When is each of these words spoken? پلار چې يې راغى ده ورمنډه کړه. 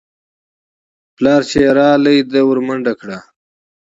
پلار 1.15 1.41
چې 1.49 1.57
يې 1.63 1.69
راغى 1.79 2.15
ده 2.31 2.41
ورمنډه 2.49 2.93
کړه. 2.99 3.17